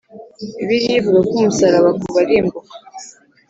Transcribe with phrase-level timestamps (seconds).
[0.57, 2.73] bibiliya ivuga ko umusaraba ku barimbuka